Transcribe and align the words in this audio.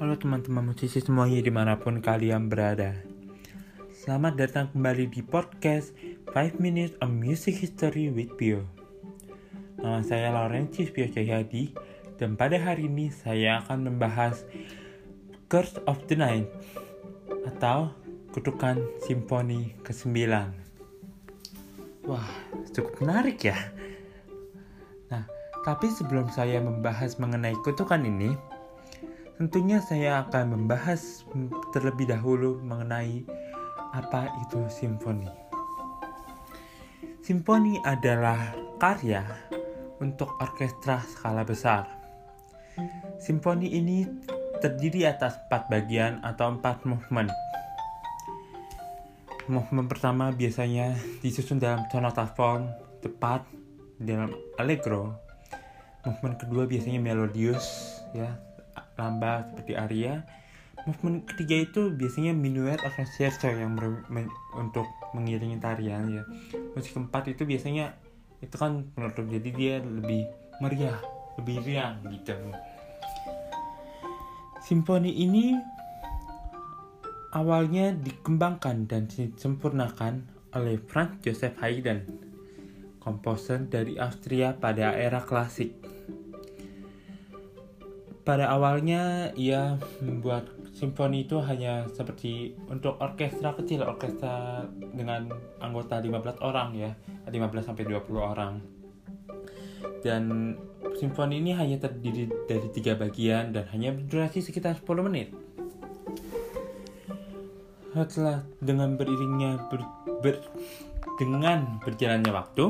Halo 0.00 0.16
teman-teman 0.16 0.72
musisi 0.72 0.96
semuanya 0.96 1.44
di 1.44 1.52
mana 1.52 1.76
pun 1.76 2.00
kalian 2.00 2.48
berada. 2.48 2.96
Selamat 3.92 4.32
datang 4.32 4.72
kembali 4.72 5.12
di 5.12 5.20
podcast 5.20 5.92
5 6.32 6.56
Minutes 6.56 6.96
of 7.04 7.12
Music 7.12 7.60
History 7.60 8.08
with 8.08 8.32
Pio 8.40 8.64
Nama 9.76 10.00
saya 10.00 10.32
Laurentius 10.32 10.88
Pio 10.88 11.04
Cahyadi 11.04 11.76
Dan 12.16 12.32
pada 12.32 12.56
hari 12.56 12.88
ini 12.88 13.12
saya 13.12 13.60
akan 13.60 13.92
membahas 13.92 14.48
Curse 15.52 15.84
of 15.84 16.00
the 16.08 16.16
Night 16.16 16.48
Atau 17.44 17.92
Kutukan 18.32 18.80
Simfoni 19.04 19.76
ke-9 19.84 20.16
Wah, 22.08 22.28
cukup 22.72 23.04
menarik 23.04 23.36
ya. 23.44 23.68
Nah, 25.12 25.28
tapi 25.60 25.92
sebelum 25.92 26.32
saya 26.32 26.56
membahas 26.64 27.20
mengenai 27.20 27.52
kutukan 27.60 28.00
ini, 28.00 28.32
tentunya 29.40 29.80
saya 29.80 30.28
akan 30.28 30.52
membahas 30.52 31.24
terlebih 31.72 32.12
dahulu 32.12 32.60
mengenai 32.60 33.24
apa 33.96 34.28
itu 34.44 34.60
simfoni. 34.68 35.24
Simfoni 37.24 37.80
adalah 37.80 38.52
karya 38.76 39.24
untuk 39.96 40.36
orkestra 40.44 41.00
skala 41.00 41.48
besar. 41.48 41.88
Simfoni 43.16 43.80
ini 43.80 44.04
terdiri 44.60 45.08
atas 45.08 45.40
empat 45.48 45.72
bagian 45.72 46.20
atau 46.20 46.52
empat 46.52 46.84
movement. 46.84 47.32
Movement 49.48 49.88
pertama 49.88 50.36
biasanya 50.36 50.92
disusun 51.24 51.56
dalam 51.56 51.88
sonata 51.88 52.28
form 52.28 52.68
tepat 53.00 53.48
dalam 53.96 54.36
allegro 54.60 55.16
movement 56.04 56.36
kedua 56.40 56.64
biasanya 56.64 57.00
melodius 57.00 58.00
ya 58.16 58.32
lambat 59.00 59.48
seperti 59.52 59.72
aria 59.72 60.22
movement 60.84 61.24
ketiga 61.28 61.56
itu 61.64 61.82
biasanya 61.92 62.32
minuet 62.36 62.80
atau 62.80 63.04
scherzo 63.04 63.48
yang 63.48 63.76
untuk 64.56 64.84
mengiringi 65.16 65.56
tarian 65.60 66.08
ya 66.08 66.22
musik 66.76 66.96
keempat 66.96 67.32
itu 67.32 67.48
biasanya 67.48 67.96
itu 68.40 68.56
kan 68.56 68.88
penutup 68.92 69.24
jadi 69.28 69.48
dia 69.52 69.74
lebih 69.80 70.28
meriah 70.60 70.96
lebih 71.40 71.64
riang 71.64 72.00
gitu 72.08 72.36
simfoni 74.64 75.12
ini 75.24 75.56
awalnya 77.32 77.92
dikembangkan 77.96 78.88
dan 78.88 79.08
disempurnakan 79.08 80.28
oleh 80.56 80.80
Franz 80.84 81.20
Joseph 81.24 81.56
Haydn 81.60 82.30
komposer 83.00 83.64
dari 83.64 83.96
Austria 83.96 84.52
pada 84.52 84.92
era 84.92 85.24
klasik. 85.24 85.72
Pada 88.20 88.52
awalnya 88.52 89.32
ia 89.32 89.80
membuat 90.04 90.52
simfoni 90.76 91.24
itu 91.24 91.40
hanya 91.40 91.88
seperti 91.88 92.52
untuk 92.68 93.00
orkestra 93.00 93.56
kecil, 93.56 93.80
orkestra 93.82 94.68
dengan 94.92 95.32
anggota 95.56 95.98
15 95.98 96.36
orang 96.44 96.76
ya, 96.76 96.92
15 97.24 97.64
sampai 97.64 97.84
20 97.88 98.20
orang. 98.20 98.60
Dan 100.04 100.54
simfoni 101.00 101.40
ini 101.40 101.56
hanya 101.56 101.80
terdiri 101.80 102.28
dari 102.44 102.68
tiga 102.72 102.92
bagian 102.96 103.56
dan 103.56 103.64
hanya 103.72 103.96
berdurasi 103.96 104.44
sekitar 104.44 104.76
10 104.76 105.06
menit. 105.08 105.32
Setelah 107.90 108.46
dengan 108.62 108.94
beriringnya 108.94 109.66
ber, 109.66 109.82
ber, 110.22 110.36
dengan 111.18 111.80
berjalannya 111.82 112.32
waktu, 112.32 112.64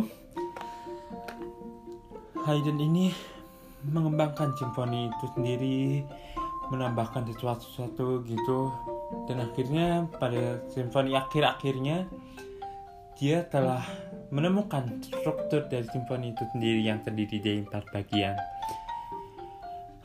Haydn 2.40 2.80
ini 2.80 3.12
mengembangkan 3.86 4.52
simfoni 4.56 5.08
itu 5.08 5.26
sendiri, 5.36 6.04
menambahkan 6.68 7.24
sesuatu-sesuatu 7.32 8.24
gitu, 8.28 8.60
dan 9.26 9.42
akhirnya 9.42 10.06
pada 10.20 10.60
simfoni 10.70 11.16
akhir-akhirnya 11.16 12.06
dia 13.20 13.44
telah 13.48 13.84
menemukan 14.32 15.00
struktur 15.04 15.68
dari 15.68 15.84
simfoni 15.92 16.32
itu 16.32 16.44
sendiri 16.56 16.80
yang 16.80 17.04
terdiri 17.04 17.36
dari 17.40 17.60
empat 17.64 17.84
bagian. 17.92 18.36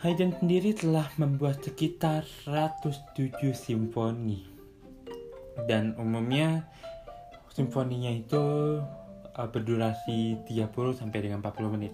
Haydn 0.04 0.36
sendiri 0.38 0.76
telah 0.76 1.08
membuat 1.18 1.64
sekitar 1.64 2.28
107 2.46 3.56
simfoni 3.56 4.44
dan 5.64 5.96
umumnya 5.96 6.68
simfoninya 7.56 8.12
itu 8.12 8.44
uh, 9.36 9.48
berdurasi 9.48 10.44
30 10.44 11.00
sampai 11.00 11.20
dengan 11.24 11.40
40 11.40 11.76
menit. 11.80 11.94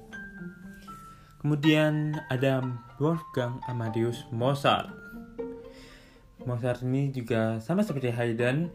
Kemudian 1.41 2.21
ada 2.29 2.61
Wolfgang 3.01 3.57
Amadeus 3.65 4.29
Mozart. 4.29 4.93
Mozart 6.45 6.85
ini 6.85 7.09
juga 7.09 7.57
sama 7.57 7.81
seperti 7.81 8.13
Haydn, 8.13 8.69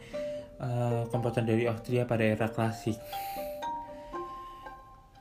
uh, 0.59 1.07
komposer 1.15 1.47
dari 1.47 1.71
Austria 1.71 2.11
pada 2.11 2.27
era 2.27 2.51
klasik. 2.51 2.99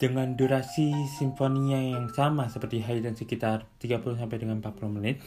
Dengan 0.01 0.33
durasi 0.33 0.89
simfoninya 1.21 1.77
yang 1.77 2.09
sama 2.09 2.49
seperti 2.49 2.81
Haydn 2.81 3.13
sekitar 3.13 3.69
30 3.77 4.17
sampai 4.17 4.41
dengan 4.41 4.57
40 4.65 4.97
menit, 4.97 5.21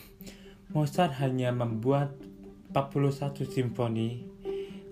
Mozart 0.74 1.22
hanya 1.22 1.54
membuat 1.54 2.18
41 2.74 3.46
simfoni 3.46 4.26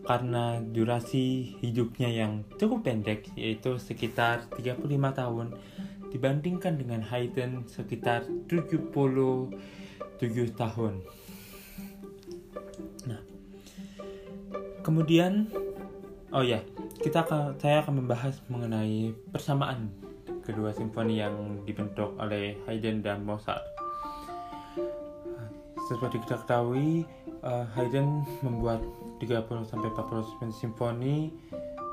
karena 0.06 0.62
durasi 0.62 1.59
hidupnya 1.59 2.06
yang 2.06 2.47
cukup 2.54 2.86
pendek 2.86 3.26
yaitu 3.34 3.82
sekitar 3.82 4.47
35 4.54 4.86
tahun 5.10 5.50
dibandingkan 6.16 6.81
dengan 6.81 7.04
Haydn 7.04 7.69
sekitar 7.69 8.25
77 8.49 9.53
tahun. 10.56 11.04
Nah, 13.04 13.21
kemudian 14.81 15.53
oh 16.32 16.41
ya, 16.41 16.65
kita 17.04 17.28
akan 17.28 17.60
saya 17.60 17.84
akan 17.84 18.00
membahas 18.00 18.41
mengenai 18.49 19.12
persamaan 19.28 19.93
kedua 20.41 20.72
simfoni 20.72 21.21
yang 21.21 21.60
dibentuk 21.69 22.16
oleh 22.16 22.56
Haydn 22.65 23.04
dan 23.04 23.21
Mozart. 23.28 23.60
Seperti 25.87 26.19
kita 26.25 26.43
ketahui, 26.43 27.04
uh, 27.44 27.69
Haydn 27.77 28.25
membuat 28.43 28.83
30 29.22 29.69
sampai 29.69 29.93
40 29.93 30.50
simfoni, 30.50 31.31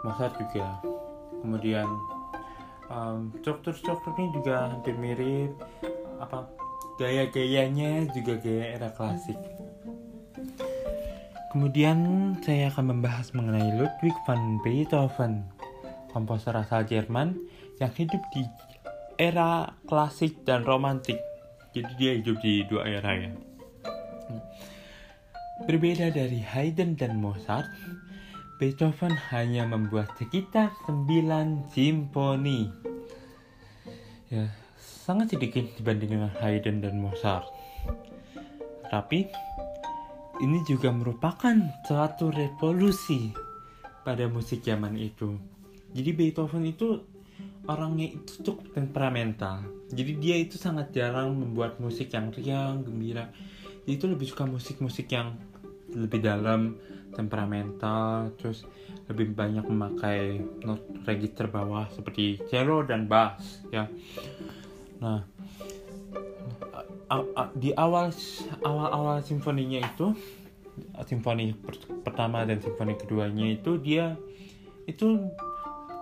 Mozart 0.01 0.34
juga. 0.40 0.81
Kemudian 1.44 1.85
um, 2.93 3.33
struktur-strukturnya 3.41 4.27
juga 4.37 4.55
hampir 4.69 4.93
mirip. 4.93 5.57
Apa 6.21 6.45
gaya-gayanya 7.01 8.05
juga 8.13 8.37
gaya 8.37 8.77
era 8.77 8.89
klasik. 8.93 9.37
Kemudian 11.49 12.33
saya 12.41 12.73
akan 12.73 12.97
membahas 12.97 13.33
mengenai 13.37 13.77
Ludwig 13.77 14.17
van 14.25 14.57
Beethoven 14.65 15.45
komposer 16.13 16.53
asal 16.53 16.85
Jerman 16.85 17.37
yang 17.81 17.89
hidup 17.93 18.21
di 18.33 18.45
era 19.17 19.73
klasik 19.89 20.45
dan 20.45 20.65
romantik. 20.65 21.17
Jadi 21.73 21.91
dia 21.97 22.11
hidup 22.17 22.37
di 22.41 22.65
dua 22.69 22.85
era 22.85 23.17
ya. 23.17 23.33
Berbeda 25.65 26.09
dari 26.09 26.41
Haydn 26.41 26.97
dan 26.97 27.21
Mozart 27.21 27.65
Beethoven 28.63 29.12
hanya 29.35 29.68
membuat 29.68 30.16
sekitar 30.16 30.72
9 30.88 31.68
simfoni. 31.75 32.72
Ya, 34.31 34.47
sangat 34.79 35.35
sedikit 35.35 35.68
dibanding 35.75 36.16
dengan 36.16 36.31
Haydn 36.40 36.79
dan 36.79 36.96
Mozart. 36.96 37.44
Tapi 38.88 39.28
ini 40.40 40.63
juga 40.63 40.96
merupakan 40.96 41.52
suatu 41.84 42.31
revolusi 42.31 43.35
pada 44.07 44.31
musik 44.31 44.63
zaman 44.63 44.96
itu. 44.96 45.35
Jadi 45.91 46.16
Beethoven 46.16 46.63
itu 46.63 47.03
orangnya 47.68 48.16
itu 48.16 48.47
cukup 48.47 48.72
temperamental. 48.79 49.59
Jadi 49.91 50.23
dia 50.23 50.40
itu 50.40 50.56
sangat 50.56 50.96
jarang 50.96 51.35
membuat 51.35 51.84
musik 51.84 52.16
yang 52.16 52.32
riang, 52.32 52.79
gembira. 52.87 53.28
Dia 53.84 53.99
itu 53.99 54.08
lebih 54.08 54.32
suka 54.32 54.47
musik-musik 54.47 55.11
yang 55.11 55.35
lebih 55.95 56.19
dalam, 56.22 56.78
temperamental 57.13 58.34
terus 58.41 58.66
lebih 59.07 59.31
banyak 59.37 59.63
memakai 59.69 60.41
not 60.66 60.81
register 61.05 61.45
bawah 61.47 61.85
seperti 61.93 62.41
cello 62.49 62.81
dan 62.84 63.05
bass 63.05 63.61
ya. 63.69 63.85
Nah 64.99 65.22
di 67.53 67.69
awal 67.78 68.09
awal 68.66 68.87
awal 68.90 69.17
simfoninya 69.22 69.85
itu 69.85 70.17
simfoni 71.05 71.53
per 71.53 71.78
pertama 72.01 72.41
dan 72.41 72.57
simfoni 72.57 72.97
keduanya 72.97 73.46
itu 73.53 73.78
dia 73.78 74.17
itu 74.89 75.29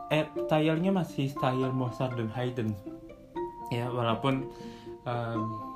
eh, 0.07 0.23
stylenya 0.47 0.95
masih 0.95 1.27
style 1.27 1.75
Mozart 1.75 2.15
dan 2.15 2.31
Haydn. 2.31 2.71
Ya 3.71 3.91
walaupun 3.91 4.51
um, 5.03 5.70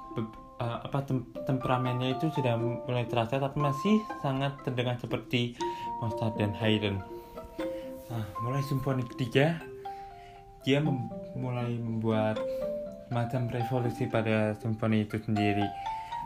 uh, 0.60 0.80
apa 0.84 1.04
tem 1.04 1.24
temperamennya 1.44 2.16
itu 2.16 2.32
sudah 2.32 2.56
mulai 2.60 3.06
terasa 3.08 3.40
tapi 3.40 3.60
masih 3.60 4.00
sangat 4.24 4.56
terdengar 4.64 4.96
seperti 5.00 5.56
Mozart 6.00 6.36
dan 6.40 6.56
Haydn. 6.56 7.00
Nah, 8.12 8.26
mulai 8.44 8.62
simfoni 8.64 9.04
ketiga 9.16 9.60
dia 10.66 10.82
mem 10.82 11.10
mulai 11.38 11.78
membuat 11.78 12.42
macam 13.14 13.46
revolusi 13.54 14.10
pada 14.10 14.58
simfoni 14.58 15.06
itu 15.06 15.22
sendiri. 15.22 15.66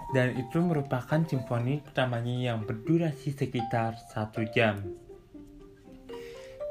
dan 0.10 0.34
itu 0.34 0.58
merupakan 0.58 1.22
simfoni 1.22 1.86
pertamanya 1.86 2.50
yang 2.50 2.66
berdurasi 2.66 3.30
sekitar 3.30 3.94
satu 4.10 4.42
jam. 4.50 4.81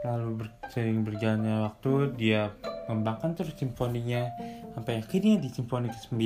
Lalu 0.08 0.40
ber, 0.40 0.48
sering 0.72 1.04
berjalannya 1.04 1.68
waktu, 1.68 2.16
dia 2.16 2.48
mengembangkan 2.88 3.36
terus 3.36 3.52
simfoninya 3.60 4.32
sampai 4.72 5.04
akhirnya 5.04 5.36
di 5.36 5.52
simfoni 5.52 5.92
ke-9 5.92 6.16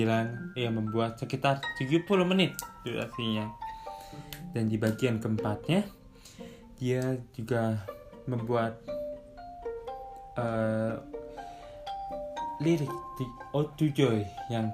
ia 0.54 0.70
membuat 0.70 1.18
sekitar 1.18 1.58
70 1.82 2.06
menit 2.22 2.54
durasinya. 2.86 3.50
Dan 4.54 4.70
di 4.70 4.78
bagian 4.78 5.18
keempatnya, 5.18 5.82
dia 6.78 7.18
juga 7.34 7.82
membuat 8.30 8.78
uh, 10.38 11.02
lirik 12.62 12.92
di 13.18 13.26
Ode 13.50 13.74
to 13.74 13.86
Joy 13.90 14.22
yang 14.46 14.70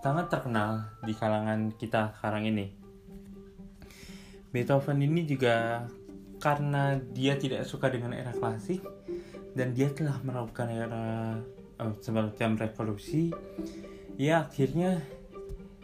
sangat 0.00 0.32
terkenal 0.32 0.88
di 1.04 1.12
kalangan 1.12 1.74
kita 1.76 2.16
sekarang 2.16 2.48
ini. 2.48 2.72
Beethoven 4.48 5.04
ini 5.04 5.28
juga 5.28 5.84
karena 6.48 6.96
dia 7.12 7.36
tidak 7.36 7.68
suka 7.68 7.92
dengan 7.92 8.16
era 8.16 8.32
klasik 8.32 8.80
dan 9.52 9.76
dia 9.76 9.92
telah 9.92 10.16
melakukan 10.24 10.72
era 10.72 11.36
oh, 11.76 11.92
semacam 12.00 12.56
revolusi, 12.56 13.28
ya 14.16 14.48
akhirnya 14.48 14.96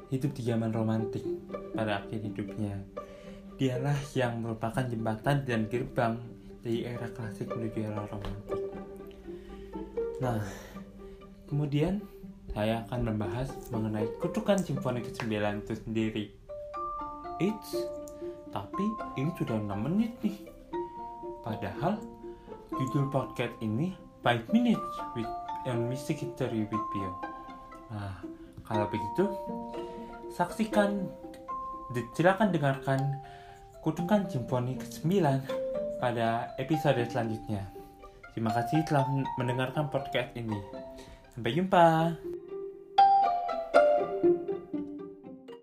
hidup 0.09 0.33
di 0.33 0.41
zaman 0.41 0.73
romantik 0.73 1.21
pada 1.77 2.01
akhir 2.01 2.25
hidupnya. 2.25 2.81
Dialah 3.61 4.01
yang 4.17 4.41
merupakan 4.41 4.89
jembatan 4.89 5.45
dan 5.45 5.69
gerbang 5.69 6.17
dari 6.65 6.89
era 6.89 7.13
klasik 7.13 7.53
menuju 7.53 7.85
era 7.85 8.01
romantik. 8.09 8.61
Nah, 10.25 10.41
kemudian 11.45 12.01
saya 12.57 12.89
akan 12.89 13.13
membahas 13.13 13.53
mengenai 13.69 14.09
kutukan 14.17 14.57
simfoni 14.57 15.05
ke-9 15.05 15.29
itu 15.61 15.75
sendiri. 15.77 16.25
Eits, 17.37 17.85
tapi 18.49 18.87
ini 19.21 19.29
sudah 19.37 19.61
6 19.61 19.69
menit 19.77 20.17
nih. 20.25 20.54
Padahal 21.65 21.97
judul 22.77 23.09
podcast 23.09 23.57
ini 23.65 23.97
5 24.21 24.53
minutes 24.53 24.85
with 25.17 25.25
on 25.65 25.89
music 25.89 26.21
history 26.21 26.69
with 26.69 26.85
Pio. 26.93 27.09
Nah, 27.89 28.21
kalau 28.69 28.85
begitu 28.93 29.25
saksikan 30.29 31.09
silakan 32.13 32.53
dengarkan 32.53 33.01
kutukan 33.81 34.29
simfoni 34.29 34.77
ke-9 34.77 35.25
pada 36.05 36.53
episode 36.61 37.01
selanjutnya. 37.09 37.65
Terima 38.37 38.53
kasih 38.53 38.85
telah 38.85 39.09
mendengarkan 39.41 39.89
podcast 39.89 40.37
ini. 40.37 40.61
Sampai 41.33 41.57
jumpa. 41.57 42.13